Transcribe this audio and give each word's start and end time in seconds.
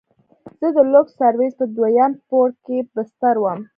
زه 0.59 0.67
د 0.75 0.77
لوکس 0.93 1.13
سرويس 1.19 1.53
په 1.59 1.65
دويم 1.75 2.11
پوړ 2.27 2.47
کښې 2.65 2.77
بستر 2.95 3.35
وم. 3.39 3.59